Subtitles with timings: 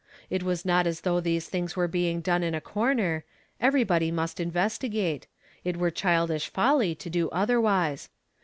[0.31, 3.23] It was not as though these things were being done in a corner.
[3.59, 5.27] Everybody must investigate;
[5.63, 8.09] it were childish folly to do o '<prwise.